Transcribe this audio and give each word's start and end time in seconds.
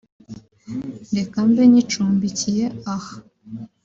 reka 1.15 1.37
mbe 1.49 1.63
nyicumbikiye 1.71 2.65
aha 2.93 3.15